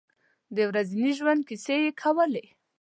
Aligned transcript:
د 0.55 0.57
ورځني 0.69 1.09
ژوند 1.17 1.41
کیسې 1.49 1.75
یې 1.85 1.91
کولې. 2.01 2.45